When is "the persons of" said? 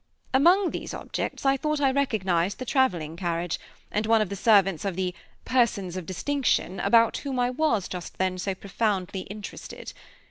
4.95-6.07